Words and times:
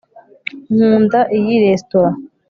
Nkunda 0.73 1.19
iyi 1.37 1.53
resitora 1.63 2.11